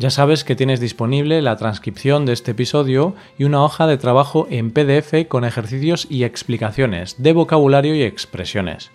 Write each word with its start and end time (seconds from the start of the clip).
ya 0.00 0.08
sabes 0.08 0.44
que 0.44 0.56
tienes 0.56 0.80
disponible 0.80 1.42
la 1.42 1.56
transcripción 1.56 2.24
de 2.24 2.32
este 2.32 2.52
episodio 2.52 3.14
y 3.36 3.44
una 3.44 3.62
hoja 3.62 3.86
de 3.86 3.98
trabajo 3.98 4.46
en 4.48 4.70
PDF 4.70 5.28
con 5.28 5.44
ejercicios 5.44 6.06
y 6.08 6.24
explicaciones 6.24 7.22
de 7.22 7.34
vocabulario 7.34 7.94
y 7.94 8.02
expresiones. 8.02 8.90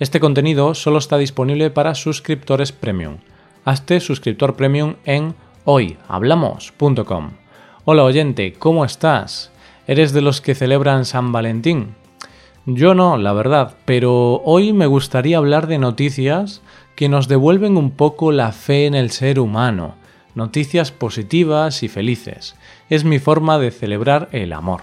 Este 0.00 0.20
contenido 0.20 0.74
solo 0.74 0.98
está 0.98 1.16
disponible 1.16 1.70
para 1.70 1.94
suscriptores 1.94 2.72
premium. 2.72 3.16
Hazte 3.64 4.00
suscriptor 4.00 4.54
premium 4.54 4.96
en 5.06 5.34
hoyhablamos.com. 5.64 7.30
Hola 7.86 8.04
oyente, 8.04 8.52
¿cómo 8.52 8.84
estás? 8.84 9.52
¿Eres 9.86 10.12
de 10.12 10.20
los 10.20 10.42
que 10.42 10.54
celebran 10.54 11.06
San 11.06 11.32
Valentín? 11.32 11.94
Yo 12.66 12.94
no, 12.94 13.16
la 13.16 13.32
verdad, 13.32 13.76
pero 13.86 14.42
hoy 14.44 14.74
me 14.74 14.84
gustaría 14.84 15.38
hablar 15.38 15.68
de 15.68 15.78
noticias 15.78 16.60
que 16.96 17.08
nos 17.08 17.28
devuelven 17.28 17.78
un 17.78 17.92
poco 17.92 18.30
la 18.30 18.52
fe 18.52 18.84
en 18.84 18.94
el 18.94 19.10
ser 19.10 19.40
humano 19.40 19.98
noticias 20.34 20.92
positivas 20.92 21.82
y 21.82 21.88
felices. 21.88 22.54
Es 22.88 23.04
mi 23.04 23.18
forma 23.18 23.58
de 23.58 23.70
celebrar 23.70 24.28
el 24.32 24.52
amor. 24.52 24.82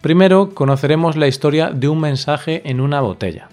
Primero 0.00 0.54
conoceremos 0.54 1.16
la 1.16 1.26
historia 1.26 1.70
de 1.70 1.88
un 1.88 2.00
mensaje 2.00 2.62
en 2.64 2.80
una 2.80 3.00
botella. 3.00 3.48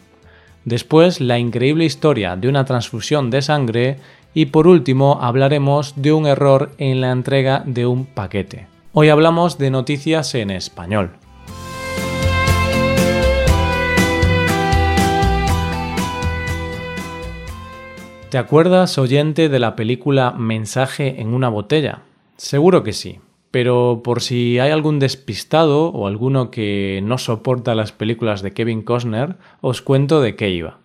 Después 0.65 1.19
la 1.19 1.39
increíble 1.39 1.85
historia 1.85 2.35
de 2.35 2.47
una 2.47 2.65
transfusión 2.65 3.29
de 3.29 3.41
sangre 3.41 3.97
y 4.33 4.47
por 4.47 4.67
último 4.67 5.19
hablaremos 5.21 5.93
de 5.95 6.13
un 6.13 6.25
error 6.25 6.71
en 6.77 7.01
la 7.01 7.11
entrega 7.11 7.63
de 7.65 7.85
un 7.85 8.05
paquete. 8.05 8.67
Hoy 8.93 9.09
hablamos 9.09 9.57
de 9.57 9.71
noticias 9.71 10.35
en 10.35 10.51
español. 10.51 11.11
¿Te 18.33 18.39
acuerdas, 18.39 18.97
oyente, 18.97 19.47
de 19.47 19.59
la 19.59 19.75
película 19.75 20.31
Mensaje 20.31 21.21
en 21.21 21.35
una 21.35 21.49
botella? 21.49 22.01
Seguro 22.35 22.81
que 22.81 22.91
sí, 22.91 23.19
pero 23.51 24.01
por 24.03 24.23
si 24.23 24.57
hay 24.57 24.71
algún 24.71 24.97
despistado 24.97 25.89
o 25.89 26.07
alguno 26.07 26.49
que 26.49 27.01
no 27.03 27.19
soporta 27.19 27.75
las 27.75 27.91
películas 27.91 28.41
de 28.41 28.51
Kevin 28.51 28.81
Costner, 28.81 29.35
os 29.61 29.83
cuento 29.83 30.19
de 30.19 30.35
qué 30.35 30.49
iba. 30.49 30.79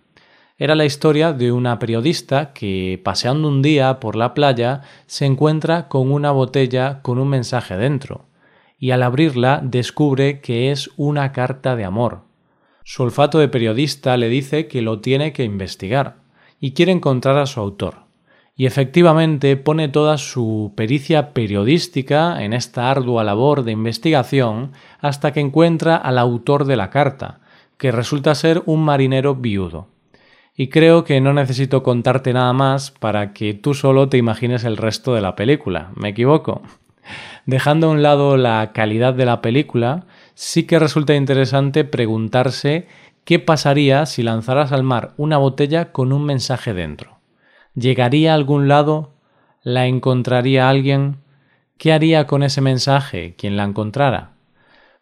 Era 0.59 0.75
la 0.75 0.85
historia 0.85 1.33
de 1.33 1.51
una 1.51 1.79
periodista 1.79 2.53
que, 2.53 3.01
paseando 3.03 3.47
un 3.47 3.63
día 3.63 3.99
por 3.99 4.15
la 4.15 4.35
playa, 4.35 4.83
se 5.07 5.25
encuentra 5.25 5.87
con 5.87 6.11
una 6.11 6.29
botella 6.29 7.01
con 7.01 7.17
un 7.17 7.29
mensaje 7.29 7.77
dentro, 7.77 8.25
y 8.77 8.91
al 8.91 9.01
abrirla 9.01 9.59
descubre 9.63 10.39
que 10.39 10.69
es 10.69 10.91
una 10.97 11.31
carta 11.31 11.75
de 11.75 11.83
amor. 11.83 12.21
Su 12.83 13.01
olfato 13.01 13.39
de 13.39 13.47
periodista 13.47 14.17
le 14.17 14.29
dice 14.29 14.67
que 14.67 14.83
lo 14.83 14.99
tiene 14.99 15.33
que 15.33 15.45
investigar 15.45 16.18
y 16.59 16.71
quiere 16.73 16.91
encontrar 16.91 17.37
a 17.37 17.45
su 17.45 17.59
autor. 17.59 18.09
Y 18.55 18.65
efectivamente 18.65 19.55
pone 19.55 19.87
toda 19.87 20.17
su 20.17 20.73
pericia 20.75 21.33
periodística 21.33 22.43
en 22.43 22.53
esta 22.53 22.91
ardua 22.91 23.23
labor 23.23 23.63
de 23.63 23.71
investigación 23.71 24.73
hasta 24.99 25.31
que 25.31 25.39
encuentra 25.39 25.95
al 25.95 26.17
autor 26.17 26.65
de 26.65 26.75
la 26.75 26.89
carta, 26.89 27.39
que 27.77 27.91
resulta 27.91 28.35
ser 28.35 28.61
un 28.65 28.83
marinero 28.83 29.35
viudo. 29.35 29.87
Y 30.57 30.67
creo 30.67 31.05
que 31.05 31.21
no 31.21 31.31
necesito 31.31 31.83
contarte 31.83 32.33
nada 32.33 32.51
más 32.51 32.91
para 32.91 33.31
que 33.31 33.53
tú 33.53 33.73
solo 33.73 34.09
te 34.09 34.17
imagines 34.17 34.65
el 34.65 34.75
resto 34.75 35.15
de 35.15 35.21
la 35.21 35.37
película. 35.37 35.91
¿Me 35.95 36.09
equivoco? 36.09 36.61
Dejando 37.45 37.87
a 37.87 37.91
un 37.91 38.03
lado 38.03 38.35
la 38.35 38.71
calidad 38.73 39.13
de 39.13 39.25
la 39.25 39.41
película, 39.41 40.05
sí 40.33 40.63
que 40.63 40.77
resulta 40.77 41.15
interesante 41.15 41.85
preguntarse 41.85 42.87
¿Qué 43.29 43.37
pasaría 43.37 44.07
si 44.07 44.23
lanzaras 44.23 44.71
al 44.71 44.81
mar 44.81 45.13
una 45.15 45.37
botella 45.37 45.91
con 45.91 46.13
un 46.13 46.25
mensaje 46.25 46.73
dentro? 46.73 47.19
¿Llegaría 47.75 48.31
a 48.31 48.33
algún 48.33 48.67
lado? 48.67 49.11
¿La 49.61 49.85
encontraría 49.85 50.67
alguien? 50.67 51.17
¿Qué 51.77 51.93
haría 51.93 52.25
con 52.25 52.41
ese 52.41 52.61
mensaje 52.61 53.35
quien 53.37 53.55
la 53.55 53.65
encontrara? 53.65 54.31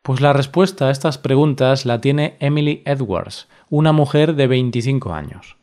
Pues 0.02 0.20
la 0.20 0.34
respuesta 0.34 0.88
a 0.88 0.92
estas 0.92 1.18
preguntas 1.18 1.86
la 1.86 2.02
tiene 2.02 2.36
Emily 2.42 2.82
Edwards, 2.84 3.48
una 3.70 3.94
mujer 3.94 4.36
de 4.36 4.48
25 4.48 5.14
años. 5.14 5.56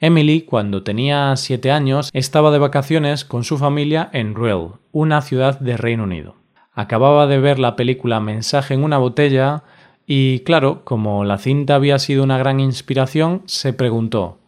Emily, 0.00 0.40
cuando 0.40 0.82
tenía 0.82 1.36
7 1.36 1.70
años, 1.70 2.10
estaba 2.12 2.50
de 2.50 2.58
vacaciones 2.58 3.24
con 3.24 3.44
su 3.44 3.58
familia 3.58 4.10
en 4.12 4.34
Ruel, 4.34 4.70
una 4.90 5.22
ciudad 5.22 5.60
de 5.60 5.76
Reino 5.76 6.02
Unido. 6.02 6.34
Acababa 6.72 7.28
de 7.28 7.38
ver 7.38 7.60
la 7.60 7.76
película 7.76 8.18
Mensaje 8.18 8.74
en 8.74 8.82
una 8.82 8.98
botella 8.98 9.62
y 10.10 10.40
claro, 10.40 10.86
como 10.86 11.22
la 11.26 11.36
cinta 11.36 11.74
había 11.74 11.98
sido 11.98 12.24
una 12.24 12.38
gran 12.38 12.60
inspiración, 12.60 13.42
se 13.44 13.74
preguntó 13.74 14.38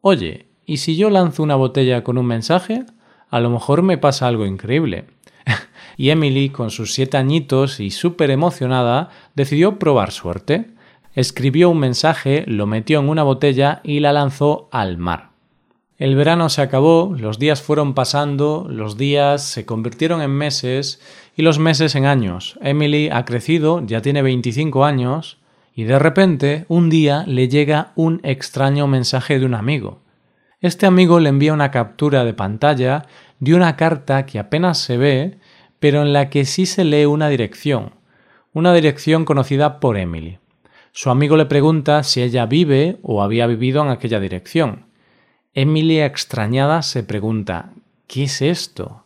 Oye, 0.00 0.46
¿y 0.64 0.78
si 0.78 0.96
yo 0.96 1.10
lanzo 1.10 1.42
una 1.42 1.56
botella 1.56 2.02
con 2.02 2.16
un 2.16 2.24
mensaje? 2.24 2.86
A 3.28 3.38
lo 3.40 3.50
mejor 3.50 3.82
me 3.82 3.98
pasa 3.98 4.26
algo 4.26 4.46
increíble. 4.46 5.04
y 5.98 6.08
Emily, 6.08 6.48
con 6.48 6.70
sus 6.70 6.94
siete 6.94 7.18
añitos 7.18 7.80
y 7.80 7.90
súper 7.90 8.30
emocionada, 8.30 9.10
decidió 9.34 9.78
probar 9.78 10.10
suerte. 10.10 10.70
Escribió 11.14 11.68
un 11.68 11.80
mensaje, 11.80 12.44
lo 12.46 12.66
metió 12.66 12.98
en 12.98 13.10
una 13.10 13.22
botella 13.22 13.82
y 13.84 14.00
la 14.00 14.14
lanzó 14.14 14.70
al 14.72 14.96
mar. 14.96 15.29
El 16.00 16.16
verano 16.16 16.48
se 16.48 16.62
acabó, 16.62 17.14
los 17.14 17.38
días 17.38 17.60
fueron 17.60 17.92
pasando, 17.92 18.66
los 18.70 18.96
días 18.96 19.44
se 19.44 19.66
convirtieron 19.66 20.22
en 20.22 20.30
meses 20.30 20.98
y 21.36 21.42
los 21.42 21.58
meses 21.58 21.94
en 21.94 22.06
años. 22.06 22.58
Emily 22.62 23.10
ha 23.12 23.26
crecido, 23.26 23.84
ya 23.84 24.00
tiene 24.00 24.22
25 24.22 24.86
años, 24.86 25.36
y 25.74 25.84
de 25.84 25.98
repente 25.98 26.64
un 26.68 26.88
día 26.88 27.24
le 27.26 27.48
llega 27.48 27.92
un 27.96 28.22
extraño 28.24 28.86
mensaje 28.86 29.38
de 29.38 29.44
un 29.44 29.52
amigo. 29.52 30.00
Este 30.62 30.86
amigo 30.86 31.20
le 31.20 31.28
envía 31.28 31.52
una 31.52 31.70
captura 31.70 32.24
de 32.24 32.32
pantalla 32.32 33.04
de 33.38 33.54
una 33.54 33.76
carta 33.76 34.24
que 34.24 34.38
apenas 34.38 34.78
se 34.78 34.96
ve, 34.96 35.36
pero 35.80 36.00
en 36.00 36.14
la 36.14 36.30
que 36.30 36.46
sí 36.46 36.64
se 36.64 36.84
lee 36.84 37.04
una 37.04 37.28
dirección, 37.28 37.92
una 38.54 38.72
dirección 38.72 39.26
conocida 39.26 39.80
por 39.80 39.98
Emily. 39.98 40.38
Su 40.92 41.10
amigo 41.10 41.36
le 41.36 41.44
pregunta 41.44 42.02
si 42.04 42.22
ella 42.22 42.46
vive 42.46 42.96
o 43.02 43.22
había 43.22 43.46
vivido 43.46 43.82
en 43.82 43.90
aquella 43.90 44.18
dirección. 44.18 44.88
Emilia 45.52 46.06
extrañada 46.06 46.80
se 46.82 47.02
pregunta 47.02 47.72
¿Qué 48.06 48.24
es 48.24 48.40
esto? 48.40 49.02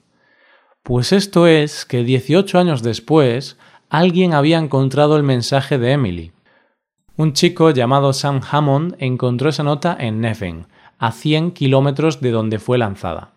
Pues 0.82 1.12
esto 1.12 1.46
es 1.46 1.86
que 1.86 2.04
18 2.04 2.58
años 2.58 2.82
después 2.82 3.56
alguien 3.88 4.34
había 4.34 4.58
encontrado 4.58 5.16
el 5.16 5.22
mensaje 5.22 5.78
de 5.78 5.92
Emily. 5.92 6.32
Un 7.16 7.32
chico 7.32 7.70
llamado 7.70 8.12
Sam 8.12 8.42
Hammond 8.50 8.94
encontró 8.98 9.48
esa 9.48 9.62
nota 9.62 9.96
en 9.98 10.20
Neven, 10.20 10.66
a 10.98 11.12
100 11.12 11.52
kilómetros 11.52 12.20
de 12.20 12.30
donde 12.30 12.58
fue 12.58 12.76
lanzada. 12.76 13.32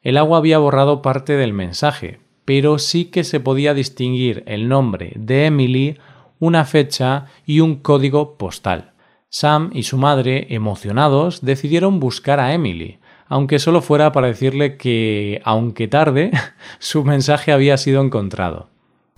El 0.00 0.16
agua 0.16 0.38
había 0.38 0.58
borrado 0.58 1.02
parte 1.02 1.32
del 1.32 1.52
mensaje, 1.52 2.20
pero 2.44 2.78
sí 2.78 3.06
que 3.06 3.24
se 3.24 3.40
podía 3.40 3.74
distinguir 3.74 4.44
el 4.46 4.68
nombre 4.68 5.14
de 5.16 5.46
Emily, 5.46 5.98
una 6.38 6.64
fecha 6.64 7.26
y 7.44 7.58
un 7.58 7.76
código 7.76 8.36
postal. 8.38 8.91
Sam 9.34 9.70
y 9.72 9.84
su 9.84 9.96
madre, 9.96 10.48
emocionados, 10.50 11.40
decidieron 11.40 12.00
buscar 12.00 12.38
a 12.38 12.52
Emily, 12.52 12.98
aunque 13.28 13.58
solo 13.58 13.80
fuera 13.80 14.12
para 14.12 14.26
decirle 14.26 14.76
que, 14.76 15.40
aunque 15.42 15.88
tarde, 15.88 16.32
su 16.78 17.02
mensaje 17.02 17.50
había 17.50 17.78
sido 17.78 18.02
encontrado. 18.02 18.68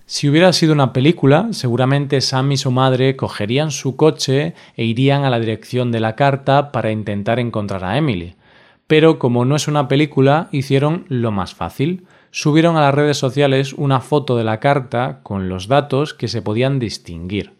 Si 0.05 0.29
hubiera 0.29 0.53
sido 0.53 0.71
una 0.71 0.93
película, 0.93 1.49
seguramente 1.51 2.21
Sam 2.21 2.53
y 2.53 2.57
su 2.57 2.71
madre 2.71 3.17
cogerían 3.17 3.71
su 3.71 3.97
coche 3.97 4.53
e 4.77 4.85
irían 4.85 5.25
a 5.25 5.29
la 5.29 5.37
dirección 5.37 5.91
de 5.91 5.99
la 5.99 6.15
carta 6.15 6.71
para 6.71 6.91
intentar 6.91 7.37
encontrar 7.41 7.83
a 7.83 7.97
Emily. 7.97 8.35
Pero 8.87 9.19
como 9.19 9.43
no 9.43 9.57
es 9.57 9.67
una 9.67 9.89
película, 9.89 10.47
hicieron 10.53 11.03
lo 11.09 11.31
más 11.31 11.55
fácil. 11.55 12.05
Subieron 12.31 12.77
a 12.77 12.81
las 12.81 12.95
redes 12.95 13.17
sociales 13.17 13.73
una 13.73 13.99
foto 13.99 14.37
de 14.37 14.45
la 14.45 14.61
carta 14.61 15.19
con 15.23 15.49
los 15.49 15.67
datos 15.67 16.13
que 16.13 16.29
se 16.29 16.41
podían 16.41 16.79
distinguir. 16.79 17.54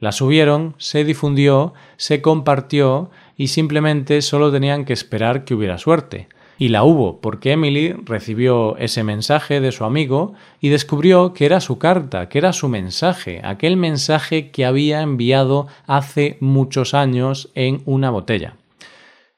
La 0.00 0.12
subieron, 0.12 0.74
se 0.78 1.04
difundió, 1.04 1.74
se 1.96 2.22
compartió 2.22 3.10
y 3.36 3.48
simplemente 3.48 4.22
solo 4.22 4.50
tenían 4.50 4.84
que 4.84 4.94
esperar 4.94 5.44
que 5.44 5.54
hubiera 5.54 5.78
suerte. 5.78 6.28
Y 6.56 6.68
la 6.68 6.84
hubo, 6.84 7.20
porque 7.20 7.52
Emily 7.52 7.94
recibió 8.04 8.76
ese 8.76 9.02
mensaje 9.04 9.60
de 9.60 9.72
su 9.72 9.84
amigo 9.84 10.34
y 10.60 10.68
descubrió 10.68 11.32
que 11.32 11.46
era 11.46 11.60
su 11.60 11.78
carta, 11.78 12.28
que 12.28 12.38
era 12.38 12.52
su 12.52 12.68
mensaje, 12.68 13.40
aquel 13.44 13.76
mensaje 13.76 14.50
que 14.50 14.66
había 14.66 15.00
enviado 15.00 15.68
hace 15.86 16.36
muchos 16.40 16.92
años 16.92 17.50
en 17.54 17.82
una 17.86 18.10
botella. 18.10 18.56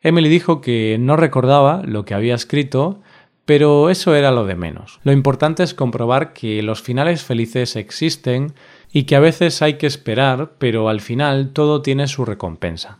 Emily 0.00 0.28
dijo 0.28 0.60
que 0.60 0.96
no 0.98 1.16
recordaba 1.16 1.82
lo 1.84 2.04
que 2.04 2.14
había 2.14 2.34
escrito, 2.34 3.00
Pero 3.44 3.90
eso 3.90 4.14
era 4.14 4.30
lo 4.30 4.46
de 4.46 4.54
menos. 4.54 5.00
Lo 5.02 5.10
importante 5.10 5.64
es 5.64 5.74
comprobar 5.74 6.32
que 6.32 6.62
los 6.62 6.80
finales 6.80 7.24
felices 7.24 7.74
existen 7.74 8.54
y 8.92 9.04
que 9.04 9.16
a 9.16 9.20
veces 9.20 9.62
hay 9.62 9.78
que 9.78 9.86
esperar, 9.86 10.52
pero 10.58 10.88
al 10.88 11.00
final 11.00 11.52
todo 11.52 11.80
tiene 11.80 12.06
su 12.06 12.24
recompensa. 12.24 12.98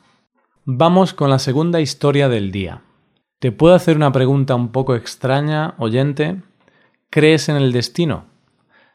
Vamos 0.65 1.13
con 1.13 1.29
la 1.29 1.39
segunda 1.39 1.81
historia 1.81 2.29
del 2.29 2.51
día. 2.51 2.83
¿Te 3.39 3.53
puedo 3.53 3.75
hacer 3.75 3.97
una 3.97 4.13
pregunta 4.13 4.55
un 4.55 4.73
poco 4.73 4.95
extraña, 4.95 5.75
oyente? 5.79 6.41
¿Crees 7.11 7.49
en 7.49 7.57
el 7.57 7.73
destino? 7.73 8.25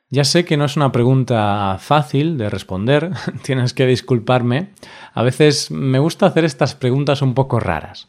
Ya 0.10 0.24
sé 0.24 0.46
que 0.46 0.58
no 0.58 0.66
es 0.66 0.78
una 0.78 0.92
pregunta 0.92 1.78
fácil 1.80 2.38
de 2.38 2.50
responder, 2.50 3.12
tienes 3.44 3.74
que 3.74 3.86
disculparme. 3.86 4.74
A 5.14 5.22
veces 5.22 5.70
me 5.70 6.00
gusta 6.00 6.26
hacer 6.26 6.46
estas 6.46 6.76
preguntas 6.76 7.22
un 7.22 7.34
poco 7.34 7.60
raras. 7.60 8.08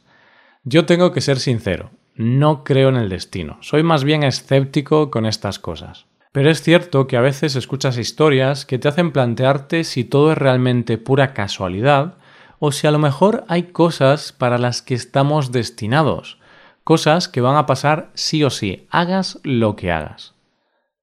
Yo 0.62 0.86
tengo 0.86 1.12
que 1.12 1.20
ser 1.20 1.40
sincero, 1.40 1.90
no 2.14 2.64
creo 2.64 2.88
en 2.88 2.96
el 2.96 3.08
destino, 3.08 3.58
soy 3.60 3.82
más 3.82 4.04
bien 4.04 4.22
escéptico 4.22 5.10
con 5.10 5.26
estas 5.26 5.58
cosas. 5.58 6.07
Pero 6.32 6.50
es 6.50 6.62
cierto 6.62 7.06
que 7.06 7.16
a 7.16 7.22
veces 7.22 7.56
escuchas 7.56 7.96
historias 7.96 8.66
que 8.66 8.78
te 8.78 8.88
hacen 8.88 9.12
plantearte 9.12 9.84
si 9.84 10.04
todo 10.04 10.32
es 10.32 10.38
realmente 10.38 10.98
pura 10.98 11.32
casualidad 11.32 12.18
o 12.58 12.72
si 12.72 12.86
a 12.86 12.90
lo 12.90 12.98
mejor 12.98 13.44
hay 13.48 13.64
cosas 13.64 14.32
para 14.32 14.58
las 14.58 14.82
que 14.82 14.94
estamos 14.94 15.52
destinados, 15.52 16.38
cosas 16.84 17.28
que 17.28 17.40
van 17.40 17.56
a 17.56 17.66
pasar 17.66 18.10
sí 18.14 18.44
o 18.44 18.50
sí, 18.50 18.86
hagas 18.90 19.38
lo 19.42 19.76
que 19.76 19.92
hagas. 19.92 20.34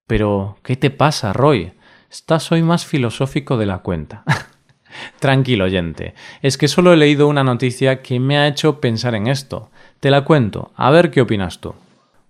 Pero, 0.07 0.57
¿qué 0.63 0.75
te 0.75 0.92
pasa, 0.92 1.33
Roy? 1.33 1.74
Estás 2.12 2.51
hoy 2.51 2.62
más 2.62 2.86
filosófico 2.86 3.57
de 3.57 3.66
la 3.66 3.80
cuenta. 3.80 4.24
Tranquilo, 5.19 5.66
oyente. 5.66 6.13
Es 6.42 6.57
que 6.57 6.68
solo 6.68 6.94
he 6.94 6.98
leído 6.98 7.27
una 7.27 7.44
noticia 7.44 8.01
que 8.01 8.19
me 8.19 8.38
ha 8.38 8.48
hecho 8.48 8.80
pensar 8.80 9.16
en 9.16 9.27
esto. 9.27 9.72
Te 10.00 10.12
la 10.12 10.24
cuento, 10.24 10.72
a 10.75 10.92
ver 10.92 11.10
qué 11.10 11.22
opinas 11.22 11.60
tú. 11.60 11.74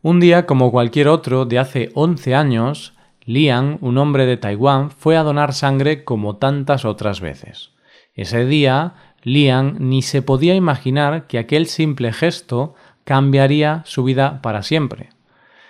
Un 0.07 0.19
día, 0.19 0.45
como 0.45 0.69
cualquier 0.69 1.07
otro, 1.07 1.45
de 1.45 1.57
hace 1.57 1.89
11 1.95 2.35
años, 2.35 2.93
Liang, 3.23 3.79
un 3.81 3.97
hombre 3.97 4.27
de 4.27 4.37
Taiwán, 4.37 4.91
fue 4.91 5.17
a 5.17 5.23
donar 5.23 5.51
sangre 5.51 6.03
como 6.03 6.35
tantas 6.35 6.85
otras 6.85 7.21
veces. 7.21 7.71
Ese 8.13 8.45
día, 8.45 8.93
Liang 9.23 9.77
ni 9.79 10.03
se 10.03 10.21
podía 10.21 10.53
imaginar 10.53 11.25
que 11.25 11.39
aquel 11.39 11.65
simple 11.65 12.13
gesto 12.13 12.75
cambiaría 13.03 13.81
su 13.85 14.03
vida 14.03 14.43
para 14.43 14.61
siempre. 14.61 15.09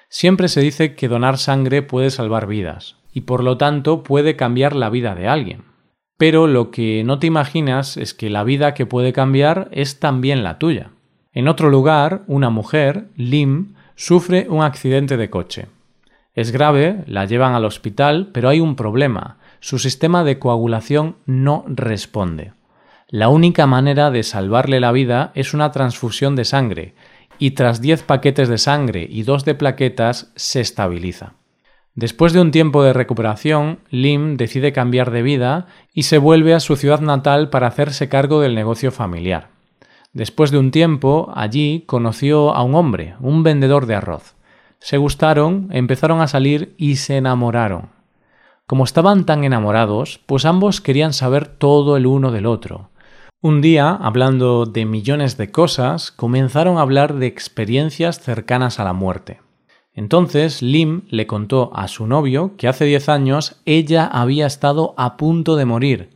Siempre 0.10 0.50
se 0.50 0.60
dice 0.60 0.96
que 0.96 1.08
donar 1.08 1.38
sangre 1.38 1.82
puede 1.82 2.10
salvar 2.10 2.46
vidas, 2.46 2.98
y 3.14 3.22
por 3.22 3.42
lo 3.42 3.56
tanto 3.56 4.04
puede 4.04 4.36
cambiar 4.36 4.76
la 4.76 4.90
vida 4.90 5.16
de 5.16 5.30
alguien. 5.30 5.64
Pero 6.18 6.48
lo 6.48 6.72
que 6.72 7.06
no 7.06 7.20
te 7.20 7.28
imaginas 7.28 7.96
es 7.96 8.14
que 8.14 8.30
la 8.30 8.44
vida 8.44 8.74
que 8.74 8.86
puede 8.86 9.14
cambiar 9.14 9.70
es 9.72 10.02
también 10.02 10.44
la 10.44 10.60
tuya. 10.60 10.92
En 11.32 11.48
otro 11.48 11.70
lugar, 11.70 12.24
una 12.28 12.50
mujer, 12.50 13.08
Lim, 13.16 13.75
sufre 13.96 14.48
un 14.50 14.64
accidente 14.64 15.18
de 15.18 15.30
coche. 15.30 15.68
Es 16.34 16.52
grave, 16.52 17.04
la 17.08 17.26
llevan 17.26 17.54
al 17.54 17.66
hospital, 17.66 18.30
pero 18.34 18.50
hay 18.50 18.60
un 18.60 18.76
problema. 18.76 19.38
Su 19.62 19.80
sistema 19.80 20.24
de 20.24 20.38
coagulación 20.38 21.16
no 21.26 21.64
responde. 21.68 22.54
La 23.08 23.30
única 23.30 23.68
manera 23.68 24.12
de 24.12 24.24
salvarle 24.24 24.80
la 24.80 24.92
vida 24.92 25.32
es 25.36 25.54
una 25.54 25.72
transfusión 25.72 26.36
de 26.36 26.44
sangre, 26.44 26.96
y 27.40 27.52
tras 27.52 27.82
10 27.82 28.04
paquetes 28.04 28.50
de 28.50 28.58
sangre 28.58 29.08
y 29.10 29.24
dos 29.24 29.46
de 29.46 29.56
plaquetas 29.56 30.32
se 30.36 30.62
estabiliza. 30.62 31.34
Después 31.94 32.34
de 32.34 32.42
un 32.42 32.52
tiempo 32.52 32.84
de 32.84 32.92
recuperación, 32.92 33.80
Lim 33.90 34.36
decide 34.36 34.74
cambiar 34.74 35.12
de 35.12 35.22
vida 35.22 35.68
y 35.94 36.04
se 36.04 36.18
vuelve 36.18 36.54
a 36.54 36.60
su 36.60 36.76
ciudad 36.76 37.00
natal 37.00 37.50
para 37.50 37.68
hacerse 37.68 38.10
cargo 38.10 38.42
del 38.42 38.56
negocio 38.56 38.92
familiar. 38.92 39.55
Después 40.16 40.50
de 40.50 40.58
un 40.58 40.72
tiempo, 40.72 41.30
allí 41.36 41.84
conoció 41.88 42.56
a 42.56 42.64
un 42.64 42.74
hombre, 42.74 43.16
un 43.20 43.44
vendedor 43.44 43.86
de 43.86 43.96
arroz. 43.96 44.38
Se 44.80 44.96
gustaron, 44.96 45.68
empezaron 45.72 46.22
a 46.22 46.28
salir 46.28 46.74
y 46.78 46.96
se 46.96 47.18
enamoraron. 47.18 47.90
Como 48.66 48.86
estaban 48.86 49.26
tan 49.26 49.44
enamorados, 49.44 50.22
pues 50.26 50.46
ambos 50.46 50.80
querían 50.80 51.12
saber 51.12 51.48
todo 51.48 51.98
el 51.98 52.08
uno 52.08 52.32
del 52.32 52.46
otro. 52.46 52.92
Un 53.42 53.60
día, 53.60 53.90
hablando 53.90 54.66
de 54.66 54.86
millones 54.86 55.36
de 55.36 55.52
cosas, 55.52 56.14
comenzaron 56.14 56.78
a 56.78 56.82
hablar 56.82 57.16
de 57.16 57.28
experiencias 57.28 58.22
cercanas 58.22 58.80
a 58.80 58.86
la 58.86 58.94
muerte. 58.94 59.42
Entonces 59.94 60.62
Lim 60.62 61.02
le 61.10 61.28
contó 61.28 61.72
a 61.76 61.90
su 61.90 62.08
novio 62.08 62.54
que 62.56 62.70
hace 62.70 62.86
diez 62.86 63.10
años 63.10 63.62
ella 63.66 64.06
había 64.06 64.48
estado 64.48 64.94
a 64.96 65.18
punto 65.18 65.58
de 65.58 65.66
morir, 65.66 66.12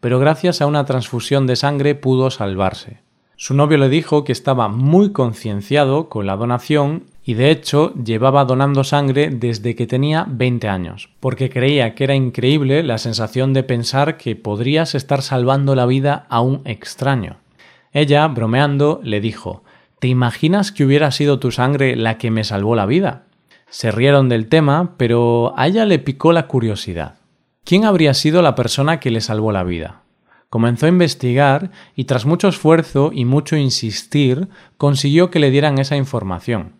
pero 0.00 0.18
gracias 0.18 0.62
a 0.62 0.66
una 0.66 0.86
transfusión 0.86 1.46
de 1.46 1.56
sangre 1.56 1.94
pudo 1.94 2.30
salvarse. 2.30 3.01
Su 3.44 3.54
novio 3.54 3.76
le 3.76 3.88
dijo 3.88 4.22
que 4.22 4.30
estaba 4.30 4.68
muy 4.68 5.10
concienciado 5.10 6.08
con 6.08 6.26
la 6.26 6.36
donación 6.36 7.06
y 7.24 7.34
de 7.34 7.50
hecho 7.50 7.92
llevaba 7.94 8.44
donando 8.44 8.84
sangre 8.84 9.30
desde 9.30 9.74
que 9.74 9.88
tenía 9.88 10.26
20 10.28 10.68
años, 10.68 11.08
porque 11.18 11.50
creía 11.50 11.96
que 11.96 12.04
era 12.04 12.14
increíble 12.14 12.84
la 12.84 12.98
sensación 12.98 13.52
de 13.52 13.64
pensar 13.64 14.16
que 14.16 14.36
podrías 14.36 14.94
estar 14.94 15.22
salvando 15.22 15.74
la 15.74 15.86
vida 15.86 16.24
a 16.28 16.40
un 16.40 16.62
extraño. 16.66 17.38
Ella, 17.92 18.28
bromeando, 18.28 19.00
le 19.02 19.20
dijo 19.20 19.64
¿Te 19.98 20.06
imaginas 20.06 20.70
que 20.70 20.84
hubiera 20.84 21.10
sido 21.10 21.40
tu 21.40 21.50
sangre 21.50 21.96
la 21.96 22.18
que 22.18 22.30
me 22.30 22.44
salvó 22.44 22.76
la 22.76 22.86
vida? 22.86 23.24
Se 23.68 23.90
rieron 23.90 24.28
del 24.28 24.46
tema, 24.46 24.94
pero 24.96 25.52
a 25.56 25.66
ella 25.66 25.84
le 25.84 25.98
picó 25.98 26.32
la 26.32 26.46
curiosidad. 26.46 27.16
¿Quién 27.64 27.86
habría 27.86 28.14
sido 28.14 28.40
la 28.40 28.54
persona 28.54 29.00
que 29.00 29.10
le 29.10 29.20
salvó 29.20 29.50
la 29.50 29.64
vida? 29.64 30.01
Comenzó 30.52 30.84
a 30.84 30.90
investigar 30.90 31.70
y 31.96 32.04
tras 32.04 32.26
mucho 32.26 32.46
esfuerzo 32.46 33.10
y 33.10 33.24
mucho 33.24 33.56
insistir 33.56 34.48
consiguió 34.76 35.30
que 35.30 35.38
le 35.38 35.50
dieran 35.50 35.78
esa 35.78 35.96
información. 35.96 36.74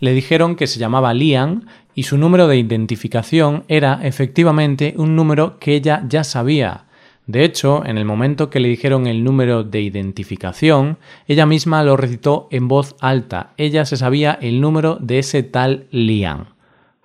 Le 0.00 0.12
dijeron 0.12 0.56
que 0.56 0.66
se 0.66 0.80
llamaba 0.80 1.14
Lian 1.14 1.68
y 1.94 2.02
su 2.02 2.18
número 2.18 2.48
de 2.48 2.56
identificación 2.56 3.62
era 3.68 4.00
efectivamente 4.02 4.94
un 4.96 5.14
número 5.14 5.60
que 5.60 5.76
ella 5.76 6.02
ya 6.08 6.24
sabía, 6.24 6.86
de 7.28 7.44
hecho, 7.44 7.86
en 7.86 7.96
el 7.96 8.04
momento 8.04 8.50
que 8.50 8.58
le 8.58 8.66
dijeron 8.66 9.06
el 9.06 9.22
número 9.22 9.62
de 9.62 9.82
identificación, 9.82 10.98
ella 11.28 11.46
misma 11.46 11.84
lo 11.84 11.96
recitó 11.96 12.48
en 12.50 12.66
voz 12.66 12.96
alta. 12.98 13.52
Ella 13.56 13.84
se 13.84 13.96
sabía 13.96 14.36
el 14.42 14.60
número 14.60 14.98
de 15.00 15.20
ese 15.20 15.44
tal 15.44 15.86
Lian. 15.92 16.48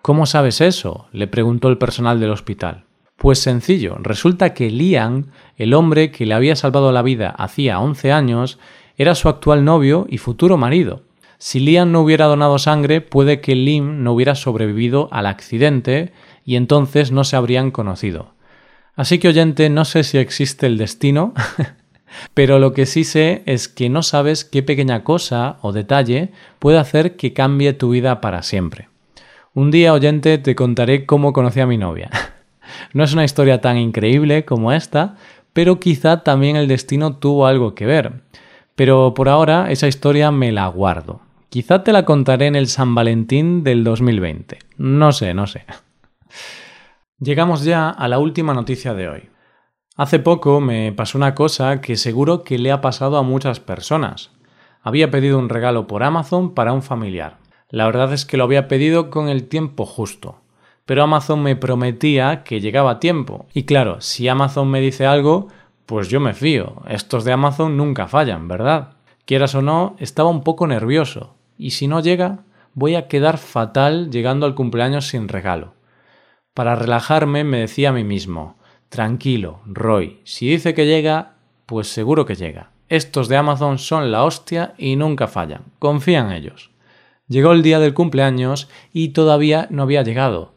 ¿Cómo 0.01 0.25
sabes 0.25 0.61
eso? 0.61 1.09
le 1.11 1.27
preguntó 1.27 1.69
el 1.69 1.77
personal 1.77 2.19
del 2.19 2.31
hospital. 2.31 2.87
Pues 3.17 3.39
sencillo, 3.39 3.97
resulta 3.99 4.53
que 4.53 4.69
Lian, 4.69 5.31
el 5.57 5.73
hombre 5.73 6.11
que 6.11 6.27
le 6.27 6.35
había 6.35 6.55
salvado 6.55 6.91
la 6.91 7.01
vida 7.01 7.31
hacía 7.31 7.79
11 7.79 8.11
años, 8.11 8.59
era 8.95 9.15
su 9.15 9.27
actual 9.27 9.65
novio 9.65 10.05
y 10.07 10.19
futuro 10.19 10.55
marido. 10.55 11.01
Si 11.39 11.59
Lian 11.59 11.91
no 11.91 12.01
hubiera 12.01 12.25
donado 12.25 12.59
sangre, 12.59 13.01
puede 13.01 13.41
que 13.41 13.55
Lim 13.55 14.03
no 14.03 14.13
hubiera 14.13 14.35
sobrevivido 14.35 15.09
al 15.11 15.25
accidente 15.25 16.13
y 16.45 16.55
entonces 16.55 17.11
no 17.11 17.23
se 17.23 17.35
habrían 17.35 17.71
conocido. 17.71 18.33
Así 18.95 19.17
que 19.17 19.27
oyente, 19.27 19.69
no 19.69 19.85
sé 19.85 20.03
si 20.03 20.19
existe 20.19 20.67
el 20.67 20.77
destino, 20.77 21.33
pero 22.36 22.59
lo 22.59 22.74
que 22.74 22.86
sí 22.86 23.03
sé 23.03 23.41
es 23.47 23.67
que 23.67 23.89
no 23.89 24.03
sabes 24.03 24.45
qué 24.45 24.62
pequeña 24.62 25.03
cosa 25.03 25.57
o 25.62 25.71
detalle 25.71 26.31
puede 26.59 26.77
hacer 26.77 27.15
que 27.15 27.33
cambie 27.33 27.74
tu 27.74 27.89
vida 27.89 28.21
para 28.21 28.43
siempre. 28.43 28.89
Un 29.53 29.71
día, 29.71 29.93
oyente, 29.93 30.38
te 30.38 30.55
contaré 30.55 31.07
cómo 31.07 31.33
conocí 31.33 31.59
a 31.59 31.67
mi 31.67 31.77
novia. 31.77 32.12
No 32.93 33.03
es 33.03 33.13
una 33.13 33.24
historia 33.24 33.62
tan 33.62 33.77
increíble 33.77 34.46
como 34.46 34.72
esta, 34.72 35.15
pero 35.53 35.79
quizá 35.79 36.24
también 36.24 36.55
el 36.55 36.67
destino 36.67 37.17
tuvo 37.17 37.48
algo 37.48 37.75
que 37.75 37.86
ver. 37.86 38.22
Pero 38.75 39.13
por 39.13 39.29
ahora 39.29 39.72
esa 39.72 39.88
historia 39.88 40.31
me 40.31 40.51
la 40.51 40.67
guardo. 40.67 41.22
Quizá 41.50 41.84
te 41.84 41.93
la 41.93 42.05
contaré 42.05 42.48
en 42.48 42.55
el 42.55 42.67
San 42.67 42.93
Valentín 42.93 43.63
del 43.63 43.84
2020. 43.84 44.60
No 44.77 45.12
sé, 45.12 45.34
no 45.34 45.48
sé. 45.48 45.65
Llegamos 47.19 47.63
ya 47.63 47.89
a 47.89 48.07
la 48.07 48.19
última 48.19 48.53
noticia 48.53 48.93
de 48.93 49.10
hoy. 49.10 49.29
Hace 49.96 50.19
poco 50.19 50.62
me 50.62 50.91
pasó 50.91 51.17
una 51.17 51.34
cosa 51.34 51.81
que 51.81 51.96
seguro 51.96 52.43
que 52.43 52.60
le 52.60 52.72
ha 52.72 52.81
pasado 52.81 53.17
a 53.17 53.24
muchas 53.24 53.60
personas. 53.60 54.29
Había 54.84 55.10
pedido 55.10 55.39
un 55.39 55.50
regalo 55.50 55.88
por 55.88 56.03
Amazon 56.03 56.53
para 56.53 56.74
un 56.74 56.84
familiar. 56.84 57.38
La 57.69 57.88
verdad 57.88 58.13
es 58.13 58.25
que 58.25 58.38
lo 58.38 58.43
había 58.43 58.67
pedido 58.67 59.10
con 59.10 59.27
el 59.27 59.48
tiempo 59.48 59.88
justo. 59.88 60.41
Pero 60.88 61.03
Amazon 61.03 61.44
me 61.44 61.58
prometía 61.58 62.44
que 62.46 62.62
llegaba 62.62 62.91
a 62.91 63.00
tiempo. 63.00 63.46
Y 63.53 63.63
claro, 63.63 64.00
si 64.00 64.29
Amazon 64.29 64.72
me 64.72 64.79
dice 64.79 65.06
algo, 65.06 65.50
pues 65.86 66.08
yo 66.08 66.22
me 66.22 66.34
fío. 66.34 66.82
Estos 66.88 67.25
de 67.25 67.34
Amazon 67.34 67.75
nunca 67.75 68.08
fallan, 68.08 68.48
¿verdad? 68.48 68.94
Quieras 69.25 69.53
o 69.53 69.62
no, 69.62 69.98
estaba 70.00 70.29
un 70.29 70.44
poco 70.44 70.65
nervioso. 70.65 71.36
Y 71.58 71.72
si 71.72 71.89
no 71.89 72.00
llega, 72.00 72.46
voy 72.74 72.96
a 72.96 73.10
quedar 73.10 73.38
fatal 73.38 74.10
llegando 74.12 74.46
al 74.46 74.56
cumpleaños 74.56 75.10
sin 75.10 75.27
regalo. 75.27 75.74
Para 76.53 76.75
relajarme 76.75 77.44
me 77.44 77.60
decía 77.60 77.89
a 77.89 77.94
mí 77.94 78.06
mismo, 78.06 78.56
tranquilo, 78.88 79.60
Roy, 79.65 80.22
si 80.24 80.50
dice 80.50 80.74
que 80.74 80.86
llega, 80.86 81.34
pues 81.65 81.89
seguro 81.89 82.25
que 82.25 82.36
llega. 82.36 82.72
Estos 82.88 83.27
de 83.27 83.36
Amazon 83.36 83.77
son 83.77 84.10
la 84.10 84.24
hostia 84.24 84.74
y 84.77 84.96
nunca 84.96 85.27
fallan. 85.27 85.63
Confía 85.79 86.20
en 86.22 86.32
ellos. 86.32 86.72
Llegó 87.27 87.51
el 87.51 87.62
día 87.62 87.79
del 87.79 87.94
cumpleaños 87.94 88.70
y 88.94 89.10
todavía 89.10 89.67
no 89.70 89.84
había 89.84 90.03
llegado. 90.03 90.53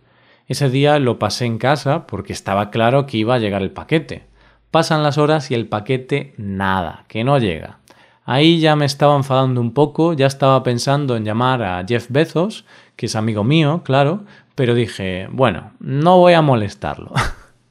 Ese 0.50 0.68
día 0.68 0.98
lo 0.98 1.20
pasé 1.20 1.44
en 1.44 1.58
casa 1.58 2.08
porque 2.08 2.32
estaba 2.32 2.70
claro 2.70 3.06
que 3.06 3.18
iba 3.18 3.36
a 3.36 3.38
llegar 3.38 3.62
el 3.62 3.70
paquete. 3.70 4.24
Pasan 4.72 5.04
las 5.04 5.16
horas 5.16 5.48
y 5.52 5.54
el 5.54 5.68
paquete 5.68 6.34
nada, 6.38 7.04
que 7.06 7.22
no 7.22 7.38
llega. 7.38 7.78
Ahí 8.24 8.58
ya 8.58 8.74
me 8.74 8.84
estaba 8.84 9.14
enfadando 9.14 9.60
un 9.60 9.72
poco, 9.72 10.12
ya 10.12 10.26
estaba 10.26 10.64
pensando 10.64 11.14
en 11.14 11.24
llamar 11.24 11.62
a 11.62 11.84
Jeff 11.86 12.06
Bezos, 12.08 12.64
que 12.96 13.06
es 13.06 13.14
amigo 13.14 13.44
mío, 13.44 13.82
claro, 13.84 14.24
pero 14.56 14.74
dije, 14.74 15.28
bueno, 15.30 15.70
no 15.78 16.18
voy 16.18 16.32
a 16.32 16.42
molestarlo. 16.42 17.12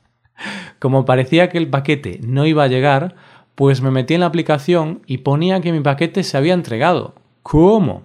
Como 0.80 1.04
parecía 1.04 1.50
que 1.50 1.58
el 1.58 1.68
paquete 1.68 2.22
no 2.24 2.46
iba 2.46 2.64
a 2.64 2.68
llegar, 2.68 3.14
pues 3.56 3.82
me 3.82 3.92
metí 3.92 4.14
en 4.14 4.22
la 4.22 4.28
aplicación 4.28 5.02
y 5.06 5.18
ponía 5.18 5.60
que 5.60 5.74
mi 5.74 5.82
paquete 5.82 6.24
se 6.24 6.38
había 6.38 6.54
entregado. 6.54 7.16
¿Cómo? 7.44 8.04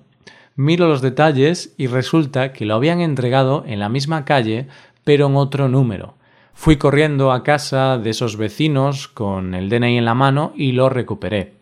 Miro 0.56 0.88
los 0.88 1.02
detalles 1.02 1.74
y 1.76 1.88
resulta 1.88 2.52
que 2.52 2.64
lo 2.64 2.74
habían 2.74 3.00
entregado 3.00 3.64
en 3.66 3.80
la 3.80 3.88
misma 3.88 4.24
calle, 4.24 4.68
pero 5.02 5.26
en 5.26 5.36
otro 5.36 5.68
número. 5.68 6.14
Fui 6.52 6.76
corriendo 6.76 7.32
a 7.32 7.42
casa 7.42 7.98
de 7.98 8.10
esos 8.10 8.36
vecinos 8.36 9.08
con 9.08 9.54
el 9.54 9.68
DNI 9.68 9.98
en 9.98 10.04
la 10.04 10.14
mano 10.14 10.52
y 10.54 10.72
lo 10.72 10.88
recuperé. 10.88 11.54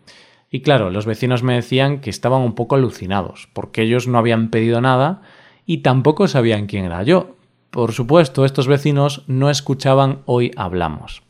Y 0.51 0.61
claro, 0.61 0.91
los 0.91 1.07
vecinos 1.07 1.41
me 1.41 1.55
decían 1.55 1.99
que 1.99 2.11
estaban 2.11 2.41
un 2.41 2.53
poco 2.53 2.75
alucinados, 2.75 3.49
porque 3.53 3.81
ellos 3.81 4.07
no 4.07 4.19
habían 4.19 4.49
pedido 4.49 4.79
nada 4.81 5.23
y 5.65 5.79
tampoco 5.79 6.27
sabían 6.27 6.67
quién 6.67 6.85
era 6.85 7.01
yo. 7.01 7.35
Por 7.71 7.93
supuesto, 7.93 8.45
estos 8.45 8.67
vecinos 8.67 9.23
no 9.25 9.49
escuchaban 9.49 10.19
Hoy 10.25 10.51
Hablamos. 10.55 11.23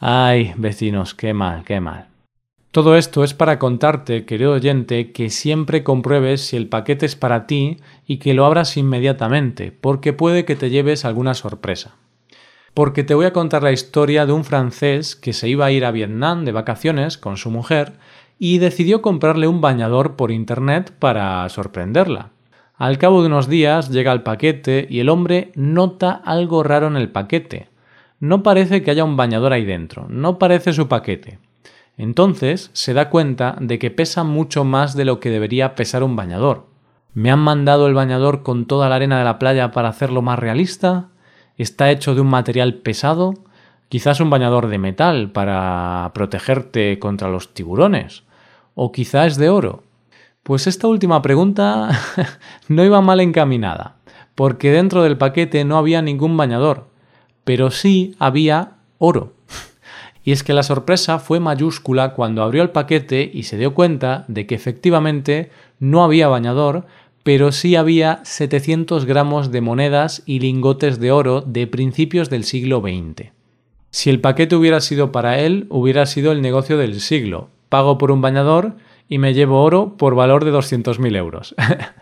Ay, 0.00 0.54
vecinos, 0.56 1.14
qué 1.14 1.34
mal, 1.34 1.64
qué 1.64 1.80
mal. 1.80 2.08
Todo 2.70 2.96
esto 2.96 3.24
es 3.24 3.32
para 3.32 3.58
contarte, 3.58 4.26
querido 4.26 4.52
oyente, 4.52 5.10
que 5.12 5.30
siempre 5.30 5.82
compruebes 5.82 6.42
si 6.42 6.56
el 6.56 6.68
paquete 6.68 7.06
es 7.06 7.16
para 7.16 7.46
ti 7.46 7.78
y 8.06 8.18
que 8.18 8.34
lo 8.34 8.44
abras 8.44 8.76
inmediatamente, 8.76 9.72
porque 9.72 10.12
puede 10.12 10.44
que 10.44 10.54
te 10.54 10.68
lleves 10.68 11.06
alguna 11.06 11.32
sorpresa. 11.32 11.96
Porque 12.74 13.04
te 13.04 13.14
voy 13.14 13.24
a 13.24 13.32
contar 13.32 13.62
la 13.62 13.72
historia 13.72 14.26
de 14.26 14.32
un 14.32 14.44
francés 14.44 15.16
que 15.16 15.32
se 15.32 15.48
iba 15.48 15.64
a 15.64 15.70
ir 15.70 15.86
a 15.86 15.92
Vietnam 15.92 16.44
de 16.44 16.52
vacaciones 16.52 17.16
con 17.16 17.38
su 17.38 17.50
mujer 17.50 17.94
y 18.38 18.58
decidió 18.58 19.00
comprarle 19.00 19.48
un 19.48 19.62
bañador 19.62 20.16
por 20.16 20.30
internet 20.30 20.92
para 20.98 21.48
sorprenderla. 21.48 22.32
Al 22.76 22.98
cabo 22.98 23.22
de 23.22 23.28
unos 23.28 23.48
días 23.48 23.88
llega 23.88 24.12
el 24.12 24.22
paquete 24.22 24.86
y 24.90 25.00
el 25.00 25.08
hombre 25.08 25.52
nota 25.54 26.12
algo 26.12 26.62
raro 26.62 26.86
en 26.86 26.96
el 26.96 27.10
paquete. 27.10 27.68
No 28.20 28.42
parece 28.42 28.82
que 28.82 28.90
haya 28.90 29.04
un 29.04 29.16
bañador 29.16 29.54
ahí 29.54 29.64
dentro, 29.64 30.06
no 30.10 30.38
parece 30.38 30.74
su 30.74 30.86
paquete. 30.86 31.38
Entonces 31.98 32.70
se 32.72 32.94
da 32.94 33.10
cuenta 33.10 33.56
de 33.60 33.78
que 33.80 33.90
pesa 33.90 34.22
mucho 34.22 34.64
más 34.64 34.94
de 34.94 35.04
lo 35.04 35.18
que 35.18 35.30
debería 35.30 35.74
pesar 35.74 36.04
un 36.04 36.14
bañador. 36.14 36.66
¿Me 37.12 37.32
han 37.32 37.40
mandado 37.40 37.88
el 37.88 37.94
bañador 37.94 38.44
con 38.44 38.66
toda 38.66 38.88
la 38.88 38.94
arena 38.94 39.18
de 39.18 39.24
la 39.24 39.40
playa 39.40 39.72
para 39.72 39.88
hacerlo 39.88 40.22
más 40.22 40.38
realista? 40.38 41.08
¿Está 41.56 41.90
hecho 41.90 42.14
de 42.14 42.20
un 42.20 42.28
material 42.28 42.74
pesado? 42.74 43.34
Quizás 43.88 44.20
un 44.20 44.30
bañador 44.30 44.68
de 44.68 44.78
metal 44.78 45.32
para 45.32 46.12
protegerte 46.14 47.00
contra 47.00 47.28
los 47.28 47.52
tiburones. 47.52 48.22
¿O 48.76 48.92
quizás 48.92 49.36
de 49.36 49.48
oro? 49.48 49.82
Pues 50.44 50.68
esta 50.68 50.86
última 50.86 51.20
pregunta 51.20 51.90
no 52.68 52.84
iba 52.84 53.00
mal 53.00 53.18
encaminada, 53.18 53.96
porque 54.36 54.70
dentro 54.70 55.02
del 55.02 55.18
paquete 55.18 55.64
no 55.64 55.76
había 55.76 56.00
ningún 56.00 56.36
bañador, 56.36 56.86
pero 57.42 57.72
sí 57.72 58.14
había 58.20 58.74
oro. 58.98 59.32
Y 60.28 60.32
es 60.32 60.44
que 60.44 60.52
la 60.52 60.62
sorpresa 60.62 61.18
fue 61.20 61.40
mayúscula 61.40 62.12
cuando 62.12 62.42
abrió 62.42 62.62
el 62.62 62.68
paquete 62.68 63.30
y 63.32 63.44
se 63.44 63.56
dio 63.56 63.72
cuenta 63.72 64.26
de 64.28 64.46
que 64.46 64.54
efectivamente 64.54 65.48
no 65.78 66.04
había 66.04 66.28
bañador, 66.28 66.84
pero 67.22 67.50
sí 67.50 67.76
había 67.76 68.20
700 68.24 69.06
gramos 69.06 69.50
de 69.50 69.62
monedas 69.62 70.22
y 70.26 70.40
lingotes 70.40 71.00
de 71.00 71.12
oro 71.12 71.40
de 71.40 71.66
principios 71.66 72.28
del 72.28 72.44
siglo 72.44 72.82
XX. 72.82 73.30
Si 73.88 74.10
el 74.10 74.20
paquete 74.20 74.54
hubiera 74.54 74.82
sido 74.82 75.12
para 75.12 75.38
él, 75.38 75.66
hubiera 75.70 76.04
sido 76.04 76.30
el 76.32 76.42
negocio 76.42 76.76
del 76.76 77.00
siglo. 77.00 77.48
Pago 77.70 77.96
por 77.96 78.10
un 78.10 78.20
bañador 78.20 78.76
y 79.08 79.16
me 79.16 79.32
llevo 79.32 79.62
oro 79.62 79.96
por 79.96 80.14
valor 80.14 80.44
de 80.44 80.52
200.000 80.52 81.16
euros. 81.16 81.54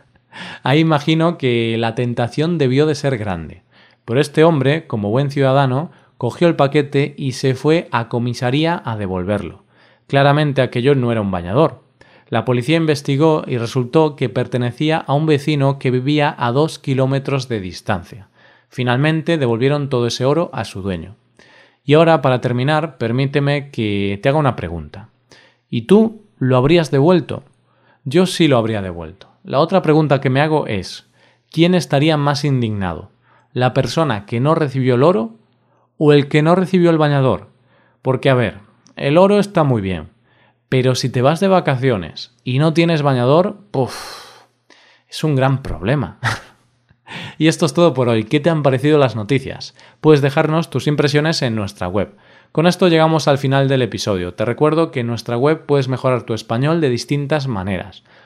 Ahí 0.65 0.81
imagino 0.81 1.39
que 1.39 1.77
la 1.79 1.95
tentación 1.95 2.59
debió 2.59 2.87
de 2.87 2.97
ser 2.97 3.19
grande. 3.19 3.63
Pero 4.05 4.21
este 4.21 4.43
hombre, 4.43 4.89
como 4.89 5.11
buen 5.11 5.31
ciudadano, 5.31 5.93
cogió 6.19 6.49
el 6.49 6.57
paquete 6.57 7.15
y 7.17 7.33
se 7.33 7.55
fue 7.55 7.89
a 7.93 8.09
comisaría 8.09 8.81
a 8.85 8.97
devolverlo. 8.97 9.65
Claramente 10.07 10.63
aquello 10.63 10.95
no 10.95 11.13
era 11.13 11.21
un 11.21 11.31
bañador. 11.31 11.83
La 12.29 12.45
policía 12.45 12.77
investigó 12.77 13.45
y 13.47 13.59
resultó 13.59 14.17
que 14.17 14.29
pertenecía 14.29 14.99
a 14.99 15.15
un 15.15 15.27
vecino 15.27 15.79
que 15.79 15.91
vivía 15.91 16.35
a 16.37 16.53
dos 16.53 16.79
kilómetros 16.79 17.49
de 17.49 17.61
distancia. 17.61 18.29
Finalmente 18.69 19.39
devolvieron 19.39 19.89
todo 19.89 20.07
ese 20.07 20.25
oro 20.25 20.51
a 20.53 20.65
su 20.65 20.83
dueño. 20.83 21.15
Y 21.85 21.95
ahora, 21.95 22.21
para 22.21 22.41
terminar, 22.41 22.99
permíteme 22.99 23.71
que 23.71 24.19
te 24.23 24.29
haga 24.29 24.39
una 24.39 24.57
pregunta. 24.57 25.11
¿Y 25.71 25.83
tú 25.83 26.27
¿Lo 26.39 26.59
habrías 26.59 26.91
devuelto? 26.91 27.45
Yo 28.05 28.27
sí 28.27 28.47
lo 28.47 28.59
habría 28.59 28.83
devuelto. 28.83 29.29
La 29.43 29.59
otra 29.59 29.81
pregunta 29.81 30.21
que 30.21 30.29
me 30.29 30.43
hago 30.43 30.67
es, 30.67 31.07
¿quién 31.51 31.75
estaría 31.75 32.19
más 32.19 32.45
indignado? 32.45 33.11
¿La 33.55 33.73
persona 33.73 34.27
que 34.27 34.39
no 34.39 34.55
recibió 34.55 34.97
el 34.97 35.03
oro 35.03 35.36
o 35.99 36.13
el 36.13 36.29
que 36.29 36.43
no 36.43 36.55
recibió 36.55 36.91
el 36.91 36.99
bañador? 36.99 37.49
Porque, 38.03 38.31
a 38.31 38.35
ver, 38.35 38.59
el 38.97 39.19
oro 39.19 39.39
está 39.39 39.65
muy 39.65 39.83
bien, 39.83 40.09
pero 40.69 40.95
si 40.95 41.09
te 41.09 41.23
vas 41.23 41.41
de 41.41 41.49
vacaciones 41.49 42.35
y 42.45 42.59
no 42.59 42.73
tienes 42.73 43.03
bañador, 43.03 43.59
¡puf! 43.71 43.95
es 45.09 45.25
un 45.25 45.37
gran 45.37 45.63
problema. 45.63 46.19
y 47.39 47.49
esto 47.49 47.67
es 47.67 47.75
todo 47.75 47.95
por 47.95 48.09
hoy. 48.09 48.25
¿Qué 48.25 48.41
te 48.41 48.51
han 48.51 48.63
parecido 48.63 48.99
las 48.99 49.17
noticias? 49.17 49.75
Puedes 50.01 50.23
dejarnos 50.23 50.71
tus 50.71 50.87
impresiones 50.87 51.43
en 51.43 51.55
nuestra 51.55 51.89
web 51.89 52.17
con 52.57 52.67
esto 52.67 52.89
llegamos 52.89 53.29
al 53.29 53.37
final 53.37 53.69
del 53.69 53.83
episodio. 53.83 54.33
Te 54.33 54.47
recuerdo 54.47 54.91
que 54.91 55.01
en 55.01 55.07
nuestra 55.07 55.37
web 55.37 55.67
puedes 55.67 55.89
mejorar 55.89 56.23
tu 56.23 56.33
español 56.33 56.81
de 56.81 56.89
distintas 56.89 57.49
maneras. 57.49 58.03